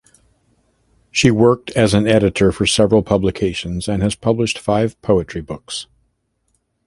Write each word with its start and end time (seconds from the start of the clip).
She 1.11 1.29
worked 1.29 1.69
as 1.73 1.93
an 1.93 2.07
editor 2.07 2.51
for 2.51 2.65
several 2.65 3.03
publications 3.03 3.87
and 3.87 4.01
has 4.01 4.15
published 4.15 4.57
five 4.57 4.99
poetry 5.03 5.41
books. 5.41 5.85